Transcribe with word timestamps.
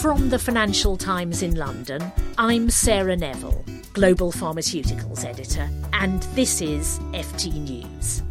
From 0.00 0.28
the 0.28 0.38
Financial 0.38 0.96
Times 0.96 1.42
in 1.42 1.54
London, 1.54 2.12
I'm 2.36 2.68
Sarah 2.68 3.16
Neville, 3.16 3.64
Global 3.94 4.30
Pharmaceuticals 4.30 5.24
Editor, 5.24 5.70
and 5.94 6.22
this 6.34 6.60
is 6.60 6.98
FT 7.12 7.52
News. 7.54 8.22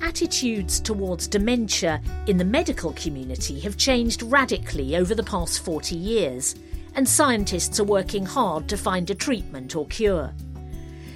Attitudes 0.00 0.78
towards 0.80 1.26
dementia 1.26 2.00
in 2.28 2.36
the 2.36 2.44
medical 2.44 2.92
community 2.92 3.58
have 3.60 3.76
changed 3.76 4.22
radically 4.22 4.96
over 4.96 5.14
the 5.14 5.24
past 5.24 5.64
40 5.64 5.96
years, 5.96 6.54
and 6.94 7.06
scientists 7.06 7.80
are 7.80 7.84
working 7.84 8.24
hard 8.24 8.68
to 8.68 8.76
find 8.76 9.10
a 9.10 9.14
treatment 9.14 9.74
or 9.74 9.86
cure. 9.88 10.32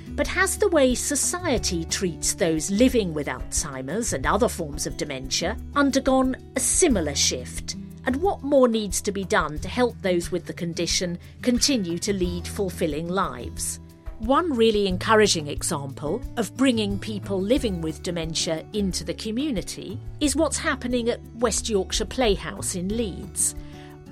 But 0.08 0.26
has 0.26 0.58
the 0.58 0.68
way 0.68 0.94
society 0.96 1.84
treats 1.84 2.34
those 2.34 2.72
living 2.72 3.14
with 3.14 3.28
Alzheimer's 3.28 4.12
and 4.12 4.26
other 4.26 4.48
forms 4.48 4.86
of 4.86 4.96
dementia 4.96 5.56
undergone 5.76 6.36
a 6.56 6.60
similar 6.60 7.14
shift? 7.14 7.76
And 8.04 8.16
what 8.16 8.42
more 8.42 8.68
needs 8.68 9.00
to 9.02 9.12
be 9.12 9.24
done 9.24 9.58
to 9.60 9.68
help 9.68 10.00
those 10.02 10.32
with 10.32 10.46
the 10.46 10.52
condition 10.52 11.18
continue 11.40 11.98
to 11.98 12.12
lead 12.12 12.46
fulfilling 12.48 13.08
lives? 13.08 13.80
One 14.18 14.52
really 14.52 14.86
encouraging 14.86 15.48
example 15.48 16.22
of 16.36 16.56
bringing 16.56 16.98
people 16.98 17.40
living 17.40 17.80
with 17.80 18.04
dementia 18.04 18.64
into 18.72 19.02
the 19.02 19.14
community 19.14 19.98
is 20.20 20.36
what's 20.36 20.58
happening 20.58 21.08
at 21.08 21.20
West 21.36 21.68
Yorkshire 21.68 22.04
Playhouse 22.04 22.76
in 22.76 22.96
Leeds, 22.96 23.56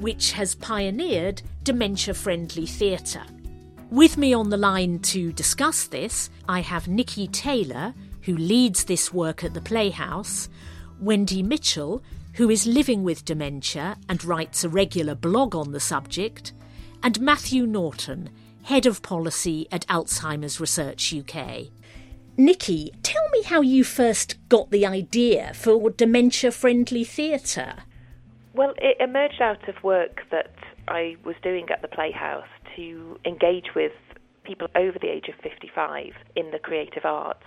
which 0.01 0.33
has 0.33 0.57
pioneered 0.57 1.43
dementia 1.63 2.15
friendly 2.15 2.67
theatre. 2.67 3.23
With 3.91 4.17
me 4.17 4.33
on 4.35 4.51
the 4.51 4.57
line 4.57 4.99
to 5.01 5.33
discuss 5.33 5.87
this, 5.87 6.31
I 6.49 6.61
have 6.61 6.89
Nikki 6.89 7.29
Taylor, 7.29 7.95
who 8.23 8.37
leads 8.37 8.85
this 8.85 9.13
work 9.13 9.45
at 9.45 9.55
the 9.55 9.61
Playhouse, 9.61 10.49
Wendy 11.01 11.43
Mitchell, 11.43 12.03
who 12.35 12.51
is 12.51 12.67
living 12.67 13.03
with 13.03 13.25
dementia 13.25 13.97
and 14.09 14.25
writes 14.25 14.65
a 14.65 14.69
regular 14.69 15.15
blog 15.15 15.55
on 15.55 15.73
the 15.73 15.81
subject, 15.81 16.53
and 17.03 17.21
Matthew 17.21 17.67
Norton, 17.67 18.31
Head 18.65 18.87
of 18.87 19.03
Policy 19.03 19.67
at 19.73 19.87
Alzheimer's 19.89 20.61
Research 20.61 21.15
UK. 21.15 21.69
Nikki, 22.37 22.93
tell 23.03 23.29
me 23.33 23.43
how 23.43 23.61
you 23.61 23.85
first 23.85 24.37
got 24.49 24.71
the 24.71 24.87
idea 24.87 25.53
for 25.55 25.91
dementia 25.91 26.51
friendly 26.51 27.05
theatre. 27.05 27.75
Well, 28.55 28.75
it 28.79 28.97
emerged 29.01 29.41
out 29.41 29.69
of 29.69 29.83
work 29.83 30.23
that 30.31 30.55
I 30.89 31.17
was 31.25 31.37
doing 31.43 31.69
at 31.71 31.83
the 31.83 31.89
Playhouse 31.89 32.49
to 32.77 33.19
engage 33.25 33.75
with 33.75 33.93
people 34.43 34.69
over 34.75 34.99
the 34.99 35.09
age 35.09 35.29
of 35.29 35.35
55 35.43 36.13
in 36.35 36.51
the 36.51 36.59
creative 36.59 37.05
arts. 37.05 37.45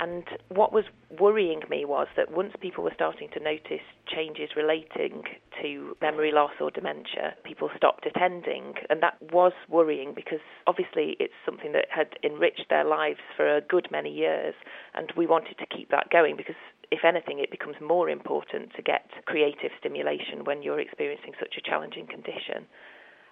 And 0.00 0.24
what 0.48 0.72
was 0.72 0.84
worrying 1.20 1.60
me 1.68 1.84
was 1.84 2.08
that 2.16 2.32
once 2.32 2.54
people 2.58 2.82
were 2.82 2.92
starting 2.94 3.28
to 3.34 3.38
notice 3.38 3.84
changes 4.08 4.48
relating 4.56 5.24
to 5.60 5.94
memory 6.00 6.32
loss 6.32 6.52
or 6.58 6.70
dementia, 6.70 7.34
people 7.44 7.68
stopped 7.76 8.06
attending. 8.06 8.76
And 8.88 9.02
that 9.02 9.20
was 9.20 9.52
worrying 9.68 10.14
because 10.14 10.40
obviously 10.66 11.16
it's 11.20 11.34
something 11.44 11.72
that 11.72 11.84
had 11.90 12.16
enriched 12.24 12.70
their 12.70 12.84
lives 12.84 13.20
for 13.36 13.54
a 13.54 13.60
good 13.60 13.88
many 13.92 14.10
years. 14.10 14.54
And 14.94 15.12
we 15.18 15.26
wanted 15.26 15.58
to 15.58 15.66
keep 15.66 15.90
that 15.90 16.08
going 16.08 16.34
because 16.34 16.56
if 16.90 17.04
anything, 17.04 17.38
it 17.38 17.50
becomes 17.50 17.76
more 17.78 18.08
important 18.08 18.72
to 18.76 18.82
get 18.82 19.04
creative 19.26 19.70
stimulation 19.78 20.44
when 20.44 20.62
you're 20.62 20.80
experiencing 20.80 21.34
such 21.38 21.56
a 21.58 21.60
challenging 21.60 22.06
condition. 22.06 22.64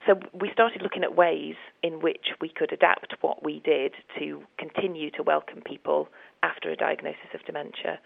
So 0.08 0.18
we 0.32 0.48
started 0.54 0.80
looking 0.80 1.04
at 1.04 1.14
ways 1.16 1.54
in 1.82 2.00
which 2.00 2.28
we 2.40 2.48
could 2.48 2.72
adapt 2.72 3.14
what 3.20 3.44
we 3.44 3.60
did 3.62 3.92
to 4.18 4.40
continue 4.56 5.10
to 5.10 5.22
welcome 5.22 5.60
people 5.60 6.08
after 6.42 6.70
a 6.70 6.76
diagnosis 6.76 7.28
of 7.34 7.44
dementia. 7.44 7.98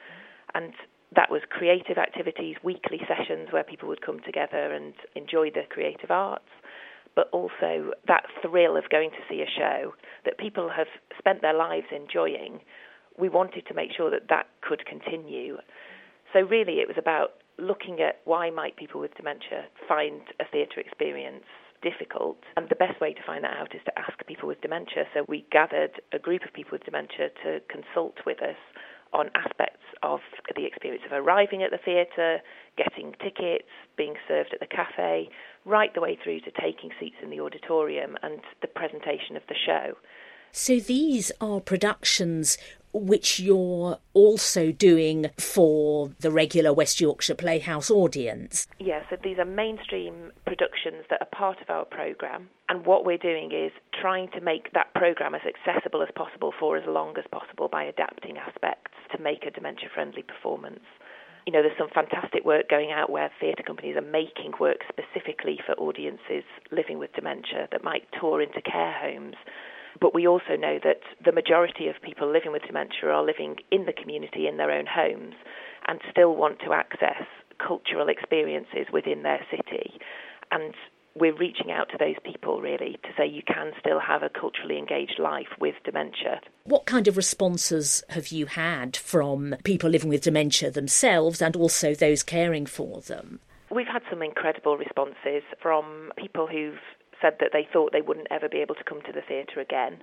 And 0.52 0.72
that 1.14 1.30
was 1.30 1.42
creative 1.48 1.98
activities, 1.98 2.56
weekly 2.64 2.98
sessions 3.06 3.52
where 3.52 3.62
people 3.62 3.88
would 3.88 4.04
come 4.04 4.18
together 4.26 4.72
and 4.72 4.94
enjoy 5.14 5.50
the 5.50 5.62
creative 5.70 6.10
arts, 6.10 6.50
but 7.14 7.28
also 7.30 7.92
that 8.08 8.24
thrill 8.42 8.76
of 8.76 8.90
going 8.90 9.10
to 9.10 9.22
see 9.30 9.40
a 9.40 9.46
show 9.56 9.94
that 10.24 10.38
people 10.38 10.70
have 10.76 10.88
spent 11.16 11.40
their 11.40 11.54
lives 11.54 11.86
enjoying. 11.94 12.58
We 13.16 13.28
wanted 13.28 13.64
to 13.68 13.74
make 13.74 13.92
sure 13.96 14.10
that 14.10 14.28
that 14.28 14.48
could 14.60 14.84
continue. 14.86 15.58
So 16.32 16.40
really 16.40 16.80
it 16.80 16.88
was 16.88 16.96
about 16.98 17.34
looking 17.58 18.00
at 18.00 18.22
why 18.24 18.50
might 18.50 18.76
people 18.76 19.00
with 19.00 19.14
dementia 19.14 19.66
find 19.86 20.22
a 20.40 20.44
theatre 20.50 20.80
experience 20.80 21.44
difficult. 21.82 22.38
And 22.56 22.68
the 22.68 22.76
best 22.76 23.00
way 23.00 23.12
to 23.12 23.22
find 23.26 23.44
that 23.44 23.56
out 23.56 23.74
is 23.74 23.80
to 23.84 23.98
ask 23.98 24.24
people 24.26 24.48
with 24.48 24.60
dementia. 24.60 25.04
So 25.14 25.24
we 25.28 25.46
gathered 25.50 26.00
a 26.12 26.18
group 26.18 26.42
of 26.44 26.52
people 26.52 26.72
with 26.72 26.84
dementia 26.84 27.30
to 27.44 27.60
consult 27.68 28.16
with 28.24 28.42
us 28.42 28.56
on 29.12 29.30
aspects 29.34 29.84
of 30.02 30.20
the 30.56 30.64
experience 30.64 31.02
of 31.04 31.12
arriving 31.12 31.62
at 31.62 31.70
the 31.70 31.78
theatre, 31.78 32.38
getting 32.76 33.12
tickets, 33.22 33.68
being 33.96 34.14
served 34.26 34.50
at 34.52 34.60
the 34.60 34.66
cafe, 34.66 35.28
right 35.64 35.92
the 35.94 36.00
way 36.00 36.18
through 36.22 36.40
to 36.40 36.50
taking 36.60 36.90
seats 36.98 37.16
in 37.22 37.30
the 37.30 37.40
auditorium 37.40 38.16
and 38.22 38.40
the 38.62 38.68
presentation 38.68 39.36
of 39.36 39.42
the 39.48 39.54
show. 39.54 39.92
So 40.50 40.80
these 40.80 41.32
are 41.40 41.60
productions 41.60 42.58
which 42.92 43.40
you're 43.40 43.98
also 44.14 44.72
doing 44.72 45.30
for 45.38 46.10
the 46.20 46.30
regular 46.30 46.72
West 46.72 47.00
Yorkshire 47.00 47.34
Playhouse 47.34 47.90
audience. 47.90 48.66
Yes, 48.78 48.88
yeah, 48.88 49.10
so 49.10 49.16
these 49.22 49.38
are 49.38 49.44
mainstream 49.44 50.32
productions 50.46 51.04
that 51.10 51.20
are 51.20 51.28
part 51.36 51.60
of 51.60 51.70
our 51.70 51.84
programme. 51.84 52.48
And 52.68 52.86
what 52.86 53.04
we're 53.04 53.18
doing 53.18 53.50
is 53.52 53.72
trying 54.00 54.28
to 54.32 54.40
make 54.40 54.72
that 54.72 54.92
programme 54.94 55.34
as 55.34 55.42
accessible 55.46 56.02
as 56.02 56.08
possible 56.14 56.52
for 56.58 56.76
as 56.76 56.84
long 56.86 57.16
as 57.18 57.24
possible 57.30 57.68
by 57.68 57.84
adapting 57.84 58.38
aspects 58.38 58.92
to 59.16 59.22
make 59.22 59.44
a 59.46 59.50
dementia 59.50 59.88
friendly 59.92 60.22
performance 60.22 60.80
you 61.46 61.52
know, 61.52 61.62
there's 61.62 61.76
some 61.76 61.88
fantastic 61.92 62.44
work 62.44 62.68
going 62.68 62.92
out 62.92 63.10
where 63.10 63.30
theatre 63.40 63.64
companies 63.64 63.96
are 63.96 64.00
making 64.00 64.52
work 64.60 64.78
specifically 64.88 65.58
for 65.66 65.74
audiences 65.74 66.44
living 66.70 66.98
with 66.98 67.12
dementia 67.14 67.68
that 67.72 67.82
might 67.82 68.06
tour 68.20 68.40
into 68.40 68.62
care 68.62 68.92
homes 68.92 69.34
but 70.00 70.14
we 70.14 70.26
also 70.26 70.56
know 70.58 70.78
that 70.82 71.00
the 71.24 71.32
majority 71.32 71.88
of 71.88 72.00
people 72.02 72.30
living 72.30 72.52
with 72.52 72.62
dementia 72.62 73.10
are 73.10 73.24
living 73.24 73.56
in 73.70 73.84
the 73.86 73.92
community 73.92 74.46
in 74.46 74.56
their 74.56 74.70
own 74.70 74.86
homes 74.86 75.34
and 75.88 76.00
still 76.10 76.34
want 76.34 76.58
to 76.60 76.72
access 76.72 77.24
cultural 77.58 78.08
experiences 78.08 78.86
within 78.92 79.22
their 79.22 79.44
city. 79.50 79.92
And 80.50 80.74
we're 81.14 81.36
reaching 81.36 81.70
out 81.70 81.88
to 81.90 81.98
those 81.98 82.16
people 82.24 82.60
really 82.60 82.98
to 83.02 83.08
say 83.16 83.26
you 83.26 83.42
can 83.46 83.72
still 83.78 84.00
have 84.00 84.22
a 84.22 84.30
culturally 84.30 84.78
engaged 84.78 85.18
life 85.18 85.48
with 85.60 85.74
dementia. 85.84 86.40
What 86.64 86.86
kind 86.86 87.06
of 87.06 87.16
responses 87.16 88.02
have 88.08 88.28
you 88.28 88.46
had 88.46 88.96
from 88.96 89.56
people 89.64 89.90
living 89.90 90.08
with 90.08 90.22
dementia 90.22 90.70
themselves 90.70 91.42
and 91.42 91.54
also 91.54 91.94
those 91.94 92.22
caring 92.22 92.66
for 92.66 93.00
them? 93.02 93.40
We've 93.70 93.86
had 93.86 94.02
some 94.10 94.22
incredible 94.22 94.76
responses 94.76 95.42
from 95.60 96.12
people 96.16 96.46
who've 96.46 96.78
said 97.22 97.36
that 97.40 97.50
they 97.52 97.66
thought 97.72 97.92
they 97.92 98.02
wouldn't 98.02 98.28
ever 98.30 98.48
be 98.48 98.58
able 98.58 98.74
to 98.74 98.84
come 98.84 99.00
to 99.02 99.12
the 99.12 99.22
theatre 99.26 99.60
again 99.60 100.02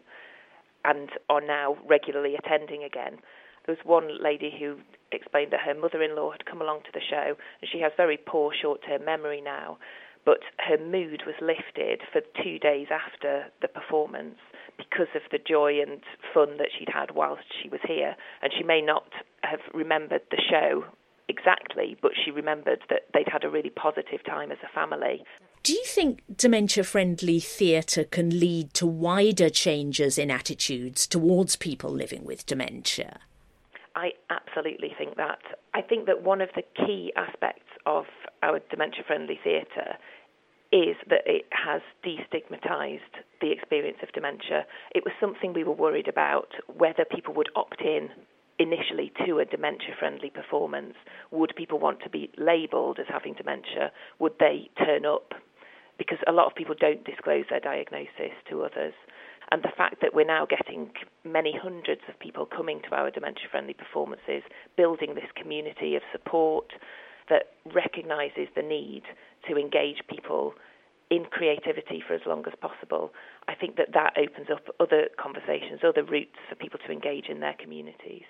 and 0.85 1.09
are 1.29 1.41
now 1.41 1.77
regularly 1.87 2.35
attending 2.35 2.83
again. 2.83 3.19
There 3.65 3.75
was 3.75 3.85
one 3.85 4.23
lady 4.23 4.51
who 4.57 4.77
explained 5.11 5.51
that 5.51 5.61
her 5.61 5.75
mother 5.75 6.01
in 6.01 6.15
law 6.15 6.31
had 6.31 6.45
come 6.45 6.61
along 6.61 6.81
to 6.85 6.91
the 6.93 7.01
show 7.07 7.35
and 7.61 7.69
she 7.69 7.81
has 7.81 7.91
very 7.97 8.17
poor 8.17 8.51
short 8.59 8.81
term 8.87 9.05
memory 9.05 9.41
now, 9.41 9.77
but 10.25 10.39
her 10.59 10.77
mood 10.77 11.23
was 11.25 11.35
lifted 11.41 12.01
for 12.11 12.21
two 12.41 12.57
days 12.59 12.87
after 12.89 13.45
the 13.61 13.67
performance 13.67 14.39
because 14.77 15.11
of 15.13 15.21
the 15.31 15.39
joy 15.39 15.81
and 15.81 16.01
fun 16.33 16.57
that 16.57 16.69
she'd 16.77 16.89
had 16.91 17.11
whilst 17.11 17.43
she 17.61 17.69
was 17.69 17.81
here. 17.85 18.15
And 18.41 18.51
she 18.57 18.63
may 18.63 18.81
not 18.81 19.11
have 19.43 19.59
remembered 19.73 20.21
the 20.31 20.41
show 20.49 20.85
exactly, 21.27 21.97
but 22.01 22.11
she 22.15 22.31
remembered 22.31 22.79
that 22.89 23.03
they'd 23.13 23.27
had 23.31 23.43
a 23.43 23.49
really 23.49 23.69
positive 23.69 24.23
time 24.25 24.51
as 24.51 24.57
a 24.63 24.73
family. 24.73 25.23
Do 25.61 25.73
you 25.73 25.83
think 25.85 26.21
dementia 26.35 26.83
friendly 26.83 27.39
theatre 27.39 28.05
can 28.05 28.39
lead 28.39 28.73
to 28.75 28.87
wider 28.87 29.49
changes 29.49 30.17
in 30.17 30.31
attitudes 30.31 31.05
towards 31.05 31.55
people 31.55 31.89
living 31.89 32.23
with 32.23 32.45
dementia? 32.45 33.19
I 33.95 34.11
absolutely 34.29 34.93
think 34.97 35.17
that. 35.17 35.39
I 35.73 35.81
think 35.81 36.05
that 36.05 36.23
one 36.23 36.41
of 36.41 36.49
the 36.55 36.63
key 36.75 37.11
aspects 37.15 37.67
of 37.85 38.05
our 38.41 38.59
dementia 38.71 39.03
friendly 39.05 39.39
theatre 39.43 39.97
is 40.71 40.95
that 41.09 41.23
it 41.25 41.45
has 41.51 41.81
destigmatised 42.05 43.23
the 43.41 43.51
experience 43.51 43.97
of 44.01 44.11
dementia. 44.13 44.65
It 44.95 45.03
was 45.03 45.13
something 45.19 45.53
we 45.53 45.63
were 45.63 45.73
worried 45.73 46.07
about 46.07 46.49
whether 46.67 47.03
people 47.03 47.33
would 47.33 47.49
opt 47.55 47.81
in 47.81 48.09
initially 48.59 49.11
to 49.25 49.39
a 49.39 49.45
dementia 49.45 49.95
friendly 49.97 50.29
performance. 50.29 50.93
Would 51.31 51.53
people 51.55 51.79
want 51.79 52.01
to 52.03 52.09
be 52.09 52.29
labelled 52.37 52.99
as 52.99 53.07
having 53.09 53.33
dementia? 53.33 53.91
Would 54.19 54.33
they 54.39 54.69
turn 54.77 55.05
up? 55.05 55.33
Because 55.99 56.17
a 56.25 56.31
lot 56.31 56.47
of 56.47 56.55
people 56.55 56.73
don't 56.79 57.05
disclose 57.05 57.45
their 57.51 57.59
diagnosis 57.59 58.33
to 58.49 58.63
others. 58.63 58.93
And 59.51 59.61
the 59.61 59.71
fact 59.75 60.01
that 60.01 60.15
we're 60.15 60.25
now 60.25 60.47
getting 60.47 60.89
many 61.23 61.53
hundreds 61.55 62.01
of 62.07 62.17
people 62.19 62.47
coming 62.47 62.81
to 62.89 62.95
our 62.95 63.11
dementia 63.11 63.45
friendly 63.51 63.73
performances, 63.73 64.41
building 64.77 65.13
this 65.13 65.29
community 65.35 65.95
of 65.95 66.01
support 66.11 66.71
that 67.29 67.53
recognises 67.73 68.47
the 68.55 68.63
need 68.63 69.03
to 69.47 69.57
engage 69.57 70.01
people 70.09 70.53
in 71.09 71.25
creativity 71.25 72.03
for 72.05 72.13
as 72.13 72.21
long 72.25 72.45
as 72.47 72.53
possible, 72.61 73.11
I 73.47 73.55
think 73.55 73.77
that 73.77 73.93
that 73.93 74.13
opens 74.17 74.49
up 74.51 74.67
other 74.79 75.09
conversations, 75.19 75.81
other 75.83 76.03
routes 76.03 76.37
for 76.47 76.55
people 76.55 76.79
to 76.85 76.91
engage 76.91 77.25
in 77.29 77.39
their 77.39 77.55
communities. 77.59 78.25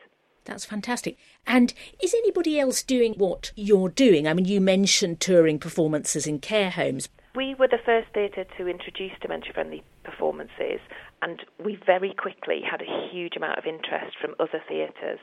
That's 0.46 0.66
fantastic. 0.66 1.18
And 1.46 1.74
is 2.02 2.14
anybody 2.14 2.60
else 2.60 2.82
doing 2.82 3.14
what 3.16 3.52
you're 3.56 3.90
doing? 3.90 4.28
I 4.28 4.34
mean, 4.34 4.46
you 4.46 4.62
mentioned 4.62 5.20
touring 5.20 5.60
performances 5.60 6.26
in 6.26 6.40
care 6.40 6.70
homes. 6.70 7.10
We 7.36 7.54
were 7.54 7.68
the 7.68 7.78
first 7.86 8.08
theatre 8.14 8.46
to 8.58 8.68
introduce 8.68 9.12
dementia 9.22 9.54
friendly 9.54 9.84
performances, 10.04 10.82
and 11.22 11.40
we 11.64 11.78
very 11.86 12.12
quickly 12.18 12.62
had 12.66 12.82
a 12.82 13.10
huge 13.12 13.36
amount 13.38 13.60
of 13.60 13.68
interest 13.68 14.18
from 14.20 14.34
other 14.40 14.64
theatres. 14.68 15.20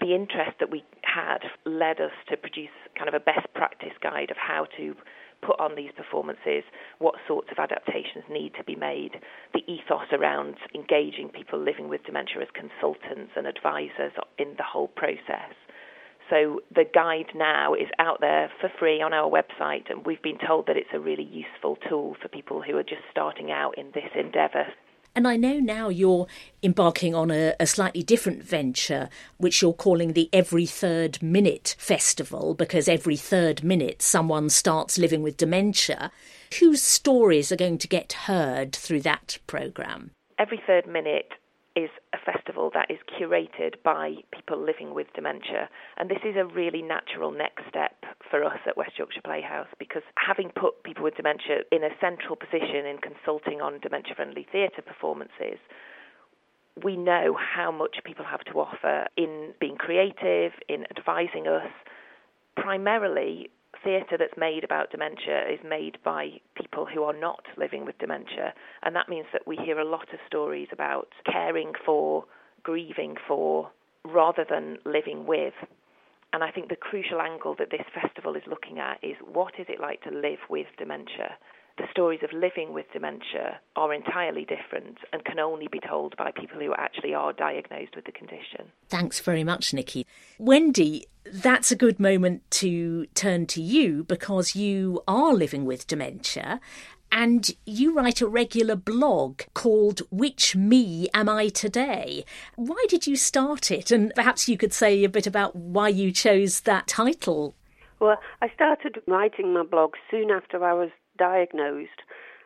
The 0.00 0.14
interest 0.14 0.58
that 0.60 0.70
we 0.70 0.82
had 1.02 1.44
led 1.66 2.00
us 2.00 2.12
to 2.30 2.38
produce 2.38 2.72
kind 2.96 3.08
of 3.08 3.14
a 3.14 3.20
best 3.20 3.52
practice 3.54 3.92
guide 4.00 4.30
of 4.30 4.38
how 4.38 4.64
to 4.78 4.96
put 5.42 5.60
on 5.60 5.74
these 5.76 5.92
performances, 5.94 6.64
what 7.00 7.16
sorts 7.28 7.48
of 7.52 7.58
adaptations 7.58 8.24
need 8.30 8.54
to 8.54 8.64
be 8.64 8.74
made, 8.74 9.20
the 9.52 9.60
ethos 9.70 10.08
around 10.12 10.56
engaging 10.74 11.28
people 11.28 11.58
living 11.58 11.88
with 11.88 12.02
dementia 12.04 12.40
as 12.40 12.48
consultants 12.54 13.32
and 13.36 13.46
advisors 13.46 14.12
in 14.38 14.54
the 14.56 14.64
whole 14.64 14.88
process. 14.88 15.52
So 16.30 16.60
the 16.74 16.84
guide 16.92 17.30
now 17.34 17.74
is 17.74 17.88
out 17.98 18.20
there 18.20 18.50
for 18.60 18.70
free 18.78 19.00
on 19.00 19.12
our 19.12 19.30
website, 19.30 19.90
and 19.90 20.04
we've 20.04 20.22
been 20.22 20.38
told 20.44 20.66
that 20.66 20.76
it's 20.76 20.90
a 20.92 20.98
really 20.98 21.22
useful 21.24 21.78
tool 21.88 22.16
for 22.20 22.28
people 22.28 22.62
who 22.62 22.76
are 22.76 22.82
just 22.82 23.02
starting 23.10 23.52
out 23.52 23.78
in 23.78 23.90
this 23.94 24.10
endeavour. 24.14 24.66
And 25.14 25.26
I 25.26 25.36
know 25.36 25.58
now 25.58 25.88
you're 25.88 26.26
embarking 26.62 27.14
on 27.14 27.30
a, 27.30 27.54
a, 27.58 27.66
slightly 27.66 28.02
different 28.02 28.42
venture, 28.42 29.08
which 29.38 29.62
you're 29.62 29.72
calling 29.72 30.12
the 30.12 30.28
Every 30.30 30.66
Third 30.66 31.22
Minute 31.22 31.74
Festival, 31.78 32.54
because 32.54 32.86
every 32.86 33.16
third 33.16 33.64
minute 33.64 34.02
someone 34.02 34.50
starts 34.50 34.98
living 34.98 35.22
with 35.22 35.38
dementia. 35.38 36.10
Whose 36.60 36.82
stories 36.82 37.50
are 37.50 37.56
going 37.56 37.78
to 37.78 37.88
get 37.88 38.12
heard 38.12 38.74
through 38.76 39.00
that 39.02 39.38
programme? 39.46 40.10
Every 40.38 40.60
third 40.66 40.86
minute 40.86 41.32
is 41.76 41.90
a 42.14 42.18
festival 42.24 42.70
that 42.72 42.90
is 42.90 42.98
curated 43.20 43.74
by 43.84 44.14
people 44.32 44.58
living 44.58 44.94
with 44.94 45.06
dementia. 45.14 45.68
And 45.98 46.08
this 46.10 46.24
is 46.24 46.34
a 46.34 46.46
really 46.46 46.80
natural 46.80 47.30
next 47.30 47.68
step 47.68 47.92
for 48.30 48.42
us 48.42 48.58
at 48.66 48.76
West 48.76 48.92
Yorkshire 48.96 49.20
Playhouse 49.22 49.68
because 49.78 50.02
having 50.16 50.50
put 50.56 50.82
people 50.82 51.04
with 51.04 51.16
dementia 51.16 51.68
in 51.70 51.84
a 51.84 51.90
central 52.00 52.34
position 52.34 52.86
in 52.86 52.96
consulting 52.98 53.60
on 53.60 53.78
dementia 53.80 54.14
friendly 54.16 54.46
theatre 54.50 54.82
performances, 54.82 55.60
we 56.82 56.96
know 56.96 57.36
how 57.36 57.70
much 57.70 57.96
people 58.04 58.24
have 58.24 58.44
to 58.44 58.52
offer 58.52 59.06
in 59.16 59.52
being 59.60 59.76
creative, 59.76 60.52
in 60.68 60.84
advising 60.96 61.46
us. 61.46 61.70
Primarily, 62.56 63.50
theatre 63.86 64.18
that's 64.18 64.36
made 64.36 64.64
about 64.64 64.90
dementia 64.90 65.48
is 65.48 65.60
made 65.64 65.96
by 66.04 66.40
people 66.56 66.86
who 66.92 67.04
are 67.04 67.18
not 67.18 67.44
living 67.56 67.86
with 67.86 67.96
dementia, 67.98 68.52
and 68.82 68.96
that 68.96 69.08
means 69.08 69.26
that 69.32 69.46
we 69.46 69.56
hear 69.56 69.78
a 69.78 69.88
lot 69.88 70.12
of 70.12 70.18
stories 70.26 70.68
about 70.72 71.08
caring 71.24 71.72
for, 71.84 72.24
grieving 72.64 73.14
for, 73.28 73.70
rather 74.04 74.44
than 74.48 74.78
living 74.84 75.24
with. 75.24 75.54
And 76.32 76.42
I 76.42 76.50
think 76.50 76.68
the 76.68 76.76
crucial 76.76 77.20
angle 77.20 77.54
that 77.60 77.70
this 77.70 77.86
festival 77.94 78.34
is 78.34 78.42
looking 78.48 78.80
at 78.80 78.98
is 79.02 79.16
what 79.24 79.54
is 79.58 79.66
it 79.68 79.80
like 79.80 80.02
to 80.02 80.10
live 80.10 80.40
with 80.50 80.66
dementia? 80.76 81.38
the 81.78 81.84
stories 81.90 82.20
of 82.22 82.32
living 82.32 82.72
with 82.72 82.86
dementia 82.92 83.60
are 83.76 83.92
entirely 83.92 84.46
different 84.46 84.96
and 85.12 85.24
can 85.24 85.38
only 85.38 85.68
be 85.70 85.78
told 85.86 86.16
by 86.16 86.30
people 86.30 86.58
who 86.58 86.72
actually 86.74 87.12
are 87.12 87.32
diagnosed 87.32 87.94
with 87.94 88.06
the 88.06 88.12
condition. 88.12 88.72
Thanks 88.88 89.20
very 89.20 89.44
much, 89.44 89.74
Nikki. 89.74 90.06
Wendy, 90.38 91.04
that's 91.32 91.70
a 91.70 91.76
good 91.76 91.98
moment 91.98 92.48
to 92.50 93.06
turn 93.14 93.46
to 93.46 93.62
you 93.62 94.04
because 94.04 94.54
you 94.54 95.02
are 95.06 95.34
living 95.34 95.64
with 95.64 95.86
dementia 95.86 96.60
and 97.12 97.50
you 97.64 97.94
write 97.94 98.20
a 98.20 98.26
regular 98.26 98.76
blog 98.76 99.42
called 99.54 100.02
Which 100.10 100.56
Me 100.56 101.08
Am 101.14 101.28
I 101.28 101.48
Today? 101.48 102.24
Why 102.56 102.84
did 102.88 103.06
you 103.06 103.16
start 103.16 103.70
it? 103.70 103.90
And 103.90 104.12
perhaps 104.14 104.48
you 104.48 104.56
could 104.56 104.72
say 104.72 105.04
a 105.04 105.08
bit 105.08 105.26
about 105.26 105.54
why 105.54 105.88
you 105.88 106.12
chose 106.12 106.60
that 106.60 106.86
title. 106.86 107.54
Well, 108.00 108.18
I 108.42 108.48
started 108.54 109.00
writing 109.06 109.54
my 109.54 109.62
blog 109.62 109.94
soon 110.10 110.30
after 110.30 110.62
I 110.62 110.74
was 110.74 110.90
diagnosed 111.18 112.02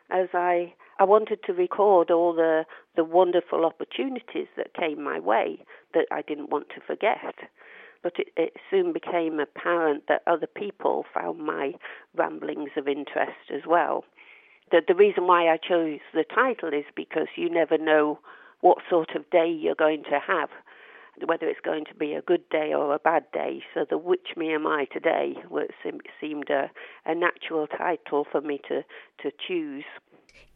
as 0.09 0.29
I 0.33 0.73
I 0.99 1.03
wanted 1.03 1.39
to 1.45 1.53
record 1.53 2.11
all 2.11 2.33
the 2.33 2.65
the 2.95 3.03
wonderful 3.03 3.65
opportunities 3.65 4.47
that 4.55 4.73
came 4.73 5.03
my 5.03 5.19
way 5.19 5.65
that 5.93 6.05
I 6.11 6.21
didn't 6.21 6.49
want 6.49 6.69
to 6.69 6.81
forget. 6.81 7.35
But 8.03 8.13
it, 8.17 8.27
it 8.35 8.53
soon 8.69 8.93
became 8.93 9.39
apparent 9.39 10.03
that 10.07 10.23
other 10.27 10.47
people 10.47 11.05
found 11.13 11.39
my 11.39 11.73
ramblings 12.15 12.71
of 12.77 12.87
interest 12.87 13.51
as 13.53 13.61
well. 13.67 14.03
The, 14.71 14.81
the 14.87 14.95
reason 14.95 15.27
why 15.27 15.47
I 15.49 15.57
chose 15.57 15.99
the 16.13 16.23
title 16.23 16.69
is 16.69 16.85
because 16.95 17.27
you 17.35 17.49
never 17.49 17.77
know 17.77 18.19
what 18.61 18.77
sort 18.89 19.15
of 19.15 19.29
day 19.29 19.49
you're 19.49 19.75
going 19.75 20.03
to 20.03 20.19
have 20.25 20.49
whether 21.25 21.47
it's 21.47 21.59
going 21.59 21.85
to 21.85 21.95
be 21.95 22.13
a 22.13 22.21
good 22.21 22.47
day 22.49 22.73
or 22.73 22.93
a 22.93 22.99
bad 22.99 23.23
day. 23.33 23.61
So 23.73 23.85
the 23.89 23.97
Which 23.97 24.29
Me 24.35 24.53
Am 24.53 24.65
I 24.65 24.85
Today 24.91 25.35
seemed 26.19 26.49
a, 26.49 26.69
a 27.05 27.15
natural 27.15 27.67
title 27.67 28.25
for 28.31 28.41
me 28.41 28.59
to, 28.67 28.83
to 29.21 29.31
choose. 29.47 29.83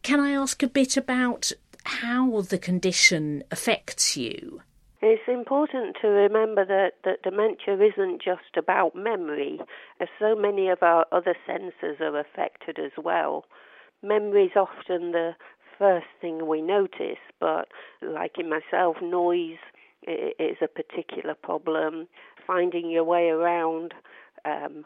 Can 0.03 0.19
I 0.19 0.31
ask 0.31 0.63
a 0.63 0.67
bit 0.67 0.97
about 0.97 1.51
how 1.83 2.41
the 2.41 2.57
condition 2.57 3.43
affects 3.51 4.17
you? 4.17 4.61
It's 5.07 5.21
important 5.27 5.97
to 6.01 6.07
remember 6.07 6.65
that, 6.65 6.93
that 7.03 7.21
dementia 7.21 7.75
isn't 7.75 8.23
just 8.23 8.57
about 8.57 8.95
memory, 8.95 9.59
as 10.01 10.07
so 10.17 10.35
many 10.35 10.67
of 10.67 10.81
our 10.81 11.05
other 11.11 11.35
senses 11.45 12.01
are 12.01 12.19
affected 12.19 12.79
as 12.79 12.91
well. 12.97 13.45
Memory 14.01 14.45
is 14.45 14.55
often 14.55 15.11
the 15.11 15.33
first 15.77 16.07
thing 16.19 16.47
we 16.47 16.59
notice, 16.59 17.21
but 17.39 17.67
like 18.01 18.39
in 18.39 18.49
myself, 18.49 18.95
noise, 18.99 19.59
is 20.07 20.57
a 20.63 20.67
particular 20.67 21.35
problem. 21.35 22.07
Finding 22.47 22.89
your 22.89 23.03
way 23.03 23.29
around, 23.29 23.93
um, 24.43 24.85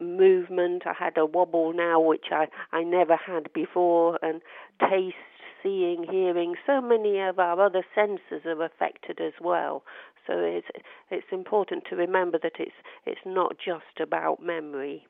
movement. 0.00 0.84
I 0.86 0.92
had 0.96 1.16
a 1.16 1.26
wobble 1.26 1.72
now, 1.72 2.00
which 2.00 2.26
I, 2.30 2.46
I 2.72 2.82
never 2.82 3.16
had 3.16 3.52
before, 3.52 4.18
and 4.22 4.40
taste, 4.80 5.16
seeing, 5.64 6.04
hearing. 6.08 6.54
So 6.66 6.80
many 6.80 7.18
of 7.20 7.40
our 7.40 7.60
other 7.60 7.84
senses 7.94 8.46
are 8.46 8.62
affected 8.62 9.20
as 9.20 9.32
well. 9.40 9.82
So 10.26 10.34
it's 10.38 10.68
it's 11.10 11.26
important 11.32 11.84
to 11.90 11.96
remember 11.96 12.38
that 12.42 12.54
it's 12.58 12.76
it's 13.04 13.20
not 13.26 13.56
just 13.58 14.00
about 14.00 14.42
memory. 14.42 15.06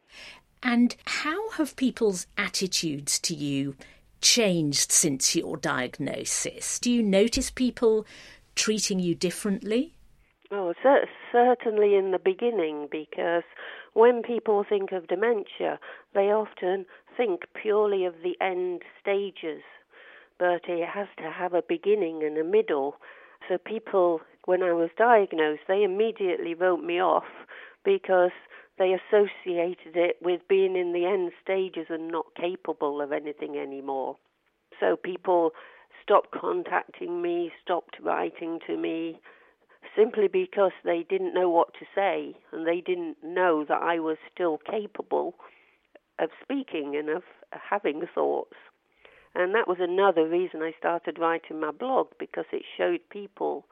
And 0.63 0.97
how 1.05 1.51
have 1.51 1.77
people's 1.77 2.27
attitudes 2.39 3.19
to 3.21 3.35
you 3.35 3.77
changed 4.23 4.91
since 4.91 5.37
your 5.37 5.59
diagnosis? 5.59 6.79
Do 6.79 6.91
you 6.91 7.03
notice 7.03 7.51
people 7.51 8.07
treating 8.55 8.99
you 8.99 9.15
differently? 9.15 9.93
Oh, 10.51 10.73
certainly 11.33 11.97
in 11.97 12.13
the 12.13 12.19
beginning, 12.19 12.89
because 12.91 13.43
when 13.93 14.23
people 14.23 14.65
think 14.67 14.93
of 14.93 15.09
dementia, 15.09 15.79
they 16.15 16.33
often 16.33 16.87
think 17.17 17.43
purely 17.61 18.05
of 18.05 18.15
the 18.23 18.37
end 18.41 18.83
stages, 19.01 19.63
but 20.39 20.69
it 20.69 20.89
has 20.89 21.09
to 21.19 21.31
have 21.31 21.55
a 21.55 21.63
beginning 21.63 22.23
and 22.25 22.37
a 22.39 22.45
middle. 22.45 22.97
So 23.49 23.59
people, 23.59 24.21
when 24.47 24.63
I 24.63 24.73
was 24.73 24.91
diagnosed, 24.97 25.63
they 25.69 25.83
immediately 25.83 26.55
wrote 26.55 26.83
me 26.83 27.01
off 27.01 27.25
because 27.85 28.33
they 28.79 28.95
associated 28.95 29.97
it 29.97 30.17
with 30.21 30.41
being 30.49 30.77
in 30.77 30.93
the 30.93 31.07
end 31.07 31.33
stages 31.43 31.87
and 31.89 32.09
not 32.09 32.35
capable 32.35 33.01
of 33.01 33.13
anything 33.13 33.57
anymore. 33.57 34.17
So 34.81 34.97
people 34.97 35.51
stopped 36.03 36.33
contacting 36.33 37.23
me, 37.23 37.53
stopped 37.63 37.97
writing 38.03 38.59
to 38.67 38.77
me, 38.77 39.21
simply 39.97 40.29
because 40.29 40.73
they 40.85 41.05
didn't 41.09 41.35
know 41.35 41.49
what 41.49 41.75
to 41.75 41.87
say 41.95 42.35
and 42.53 42.67
they 42.67 42.81
didn't 42.81 43.17
know 43.23 43.65
that 43.69 43.83
I 43.83 44.01
was 44.01 44.17
still 44.33 44.59
capable 44.59 45.35
of 46.19 46.31
speaking 46.43 46.97
and 46.97 47.09
of 47.09 47.23
having 47.53 48.03
thoughts. 48.15 48.57
And 49.35 49.55
that 49.55 49.69
was 49.69 49.79
another 49.81 50.29
reason 50.29 50.63
I 50.63 50.73
started 50.79 51.19
writing 51.19 51.61
my 51.61 51.71
blog 51.73 52.09
because 52.19 52.45
it 52.53 52.63
showed 52.77 53.01
people 53.11 53.67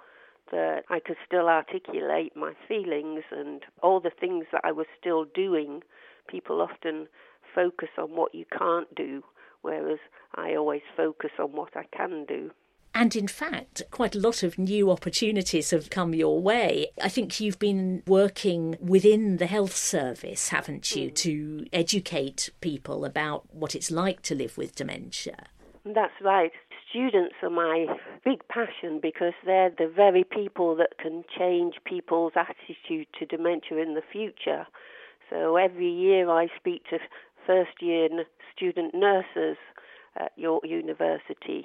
that 0.51 0.83
I 0.91 0.99
could 0.99 1.17
still 1.27 1.49
articulate 1.49 2.37
my 2.37 2.53
feelings 2.67 3.23
and 3.31 3.63
all 3.83 4.01
the 4.01 4.11
things 4.11 4.47
that 4.53 4.63
I 4.65 4.73
was 4.73 4.87
still 4.99 5.25
doing. 5.25 5.83
People 6.29 6.61
often 6.61 7.07
focus 7.55 7.91
on 7.97 8.11
what 8.11 8.35
you 8.35 8.45
can't 8.59 8.93
do 8.95 9.23
whereas 9.63 9.99
I 10.35 10.55
always 10.55 10.83
focus 10.97 11.31
on 11.39 11.53
what 11.53 11.77
I 11.77 11.85
can 11.97 12.27
do. 12.27 12.51
And 12.95 13.17
in 13.17 13.27
fact, 13.27 13.83
quite 13.91 14.15
a 14.15 14.19
lot 14.19 14.43
of 14.43 14.59
new 14.59 14.91
opportunities 14.91 15.71
have 15.71 15.89
come 15.89 16.15
your 16.15 16.41
way. 16.41 16.89
I 17.03 17.09
think 17.09 17.41
you've 17.41 17.59
been 17.59 18.03
working 18.07 18.77
within 18.81 19.39
the 19.39 19.47
health 19.47 19.75
service, 19.75 20.51
haven't 20.51 20.95
you, 20.95 21.11
mm. 21.11 21.15
to 21.17 21.67
educate 21.73 22.51
people 22.61 23.05
about 23.05 23.45
what 23.55 23.75
it's 23.75 23.91
like 23.91 24.21
to 24.23 24.35
live 24.35 24.59
with 24.59 24.75
dementia. 24.75 25.47
That's 25.85 26.13
right. 26.23 26.53
Students 26.91 27.35
are 27.43 27.51
my 27.51 27.87
big 28.25 28.47
passion 28.49 29.01
because 29.03 29.33
they're 29.47 29.71
the 29.71 29.89
very 29.89 30.25
people 30.25 30.77
that 30.77 30.99
can 30.99 31.25
change 31.39 31.77
people's 31.85 32.35
attitude 32.37 33.07
to 33.19 33.25
dementia 33.25 33.79
in 33.79 33.95
the 33.95 34.03
future. 34.13 34.67
So 35.31 35.57
every 35.57 35.89
year 35.89 36.31
I 36.31 36.49
speak 36.59 36.85
to 36.91 36.99
first 37.47 37.81
year 37.81 38.09
student 38.55 38.95
nurses 38.95 39.57
at 40.17 40.33
York 40.37 40.65
University 40.67 41.65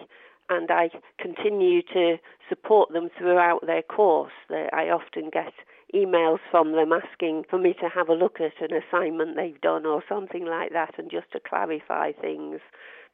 and 0.50 0.72
I 0.72 0.90
continue 1.20 1.82
to 1.94 2.18
support 2.50 2.92
them 2.94 3.10
throughout 3.18 3.66
their 3.66 3.82
course. 3.82 4.32
I 4.50 4.90
often 4.90 5.30
get 5.32 5.54
emails 5.94 6.40
from 6.52 6.74
them 6.74 6.92
asking 6.92 7.44
for 7.50 7.58
me 7.58 7.74
to 7.82 7.90
have 7.90 8.10
a 8.10 8.14
look 8.14 8.40
at 8.40 8.62
an 8.62 8.78
assignment 8.78 9.36
they've 9.36 9.62
done 9.62 9.86
or 9.86 10.04
something 10.08 10.46
like 10.46 10.72
that 10.74 10.96
and 10.98 11.10
just 11.10 11.32
to 11.32 11.40
clarify 11.40 12.12
things 12.12 12.60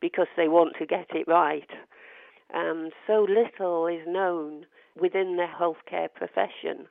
because 0.02 0.28
they 0.36 0.48
want 0.48 0.74
to 0.80 0.86
get 0.86 1.08
it 1.12 1.28
right. 1.28 1.70
Um, 2.54 2.90
so 3.08 3.26
little 3.28 3.88
is 3.88 4.06
known 4.08 4.66
within 5.00 5.38
the 5.38 5.48
healthcare 5.48 6.14
profession, 6.14 6.88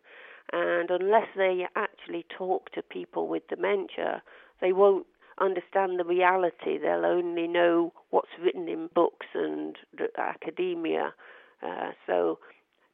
and 0.53 0.91
unless 0.91 1.29
they 1.37 1.67
actually 1.77 2.27
talk 2.37 2.73
to 2.73 2.83
people 2.83 3.29
with 3.29 3.47
dementia, 3.49 4.23
they 4.61 4.73
won't 4.73 5.07
understand 5.41 5.99
the 5.99 6.05
reality. 6.05 6.79
They'll 6.79 7.07
only 7.07 7.47
know 7.49 7.93
what's 8.11 8.31
written 8.43 8.69
in 8.69 8.89
books 8.95 9.27
and 9.35 9.77
academia. 10.19 11.15
Uh, 11.62 11.93
so 12.07 12.39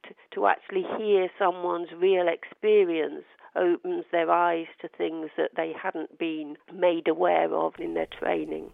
to, 0.03 0.09
to 0.35 0.47
actually 0.47 0.85
hear 0.97 1.29
someone's 1.37 1.89
real 1.97 2.27
experience 2.27 3.23
opens 3.55 4.05
their 4.11 4.31
eyes 4.31 4.67
to 4.81 4.87
things 4.87 5.29
that 5.37 5.51
they 5.57 5.73
hadn't 5.81 6.17
been 6.19 6.55
made 6.73 7.07
aware 7.07 7.53
of 7.53 7.73
in 7.79 7.93
their 7.93 8.07
training. 8.07 8.71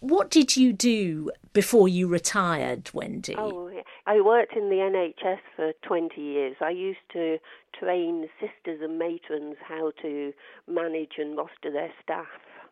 What 0.00 0.30
did 0.30 0.56
you 0.56 0.72
do 0.72 1.32
before 1.52 1.88
you 1.88 2.06
retired, 2.06 2.90
Wendy? 2.94 3.34
Oh, 3.36 3.68
I 4.06 4.20
worked 4.20 4.56
in 4.56 4.70
the 4.70 4.76
NHS 4.76 5.40
for 5.56 5.72
20 5.82 6.20
years. 6.20 6.56
I 6.60 6.70
used 6.70 7.00
to 7.12 7.38
train 7.78 8.28
sisters 8.40 8.80
and 8.82 8.98
matrons 8.98 9.56
how 9.66 9.92
to 10.02 10.32
manage 10.68 11.12
and 11.18 11.36
roster 11.36 11.70
their 11.72 11.90
staff. 12.02 12.26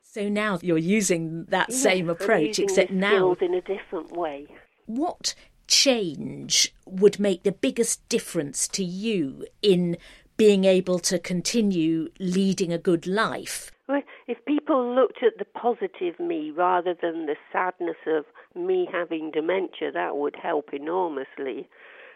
So 0.08 0.28
now 0.28 0.58
you're 0.62 0.78
using 0.78 1.44
that 1.48 1.68
yes, 1.68 1.82
same 1.82 2.08
approach, 2.08 2.58
except 2.58 2.90
now 2.90 3.32
in 3.40 3.52
a 3.52 3.60
different 3.60 4.12
way. 4.12 4.46
What 4.86 5.34
change 5.66 6.72
would 6.86 7.18
make 7.18 7.42
the 7.42 7.52
biggest 7.52 8.08
difference 8.08 8.66
to 8.68 8.84
you 8.84 9.46
in 9.62 9.98
being 10.36 10.64
able 10.64 10.98
to 11.00 11.18
continue 11.18 12.08
leading 12.18 12.72
a 12.72 12.78
good 12.78 13.06
life? 13.06 13.70
Well, 13.88 14.02
if 14.26 14.42
people 14.46 14.94
looked 14.94 15.22
at 15.22 15.38
the 15.38 15.44
positive 15.44 16.18
me 16.18 16.50
rather 16.50 16.94
than 16.94 17.26
the 17.26 17.36
sadness 17.52 17.96
of 18.06 18.24
me 18.54 18.88
having 18.90 19.30
dementia, 19.30 19.92
that 19.92 20.16
would 20.16 20.36
help 20.42 20.70
enormously. 20.72 21.68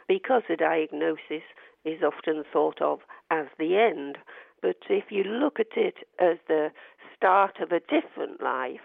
Because 0.08 0.42
a 0.48 0.56
diagnosis 0.56 1.44
is 1.84 2.02
often 2.02 2.44
thought 2.52 2.80
of 2.80 3.00
as 3.30 3.46
the 3.58 3.76
end. 3.76 4.18
But 4.62 4.76
if 4.88 5.04
you 5.10 5.24
look 5.24 5.58
at 5.58 5.76
it 5.76 5.94
as 6.18 6.36
the 6.48 6.70
start 7.20 7.60
of 7.60 7.70
a 7.70 7.80
different 7.80 8.42
life, 8.42 8.80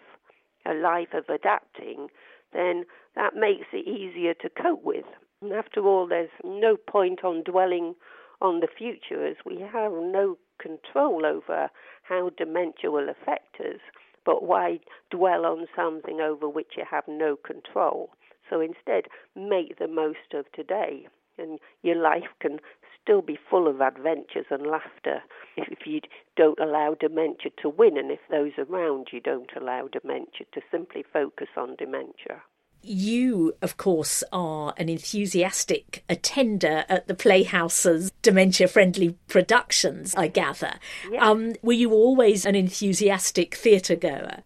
a 0.65 0.74
life 0.74 1.13
of 1.13 1.24
adapting, 1.30 2.10
then 2.51 2.84
that 3.15 3.34
makes 3.34 3.68
it 3.72 3.88
easier 3.88 4.34
to 4.34 4.50
cope 4.50 4.84
with. 4.84 5.06
And 5.42 5.54
after 5.54 5.86
all, 5.86 6.06
there's 6.06 6.30
no 6.44 6.75
point 6.75 7.24
on 7.24 7.44
dwelling 7.44 7.96
on 8.42 8.60
the 8.60 8.68
future 8.68 9.25
as 9.25 9.38
we 9.46 9.62
have 9.62 9.94
no 9.94 10.38
control 10.60 11.25
over 11.25 11.70
how 12.04 12.30
dementia 12.38 12.92
will 12.92 13.08
affect 13.10 13.60
us. 13.62 13.80
But 14.25 14.44
why 14.44 14.80
dwell 15.12 15.46
on 15.46 15.68
something 15.74 16.20
over 16.20 16.50
which 16.50 16.74
you 16.75 16.84
have 16.89 17.06
no 17.08 17.38
control? 17.38 18.10
So 18.50 18.60
instead, 18.60 19.06
make 19.36 19.80
the 19.80 19.88
most 19.88 20.34
of 20.34 20.51
today, 20.51 21.08
and 21.38 21.60
your 21.84 21.96
life 21.96 22.30
can 22.42 22.60
still 23.06 23.22
be 23.22 23.38
full 23.50 23.68
of 23.68 23.82
adventures 23.82 24.48
and 24.50 24.66
laughter 24.66 25.22
if 25.58 25.86
you 25.86 26.02
don't 26.36 26.60
allow 26.60 26.96
dementia 27.00 27.52
to 27.62 27.70
win, 27.70 27.98
and 27.98 28.12
if 28.12 28.20
those 28.30 28.52
around 28.58 29.08
you 29.12 29.22
don't 29.22 29.52
allow 29.56 29.88
dementia 29.88 30.46
to 30.54 30.62
simply 30.72 31.06
focus 31.14 31.48
on 31.56 31.76
dementia. 31.76 32.42
You, 32.82 33.54
of 33.62 33.78
course, 33.78 34.24
are 34.32 34.74
an 34.78 34.90
enthusiastic 34.90 36.04
attender 36.08 36.86
at 36.88 37.08
the 37.08 37.16
Playhouse's 37.16 38.12
dementia 38.22 38.68
friendly 38.68 39.18
productions, 39.28 40.14
I 40.16 40.28
gather. 40.28 40.74
Yes. 41.10 41.22
Um, 41.24 41.54
were 41.64 41.74
you 41.74 41.94
always 41.94 42.46
an 42.46 42.56
enthusiastic 42.56 43.56
theatre 43.56 43.96
goer? 43.96 44.44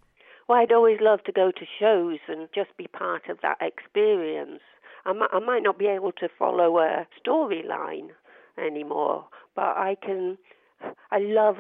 Well, 0.48 0.60
I'd 0.60 0.72
always 0.72 1.00
love 1.02 1.24
to 1.26 1.32
go 1.32 1.52
to 1.52 1.66
shows 1.80 2.20
and 2.28 2.48
just 2.56 2.76
be 2.78 2.88
part 2.88 3.30
of 3.30 3.40
that 3.42 3.58
experience. 3.62 4.62
I 5.06 5.14
might, 5.14 5.30
I 5.34 5.40
might 5.40 5.64
not 5.64 5.78
be 5.78 5.88
able 5.88 6.12
to 6.14 6.30
follow 6.38 6.80
a 6.80 7.08
storyline 7.24 8.10
anymore, 8.60 9.26
but 9.56 9.78
I 9.78 9.96
can. 10.02 10.38
I 11.12 11.20
love 11.20 11.58